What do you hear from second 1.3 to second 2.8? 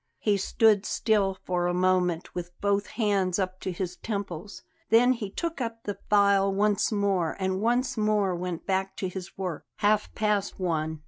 for a moment, with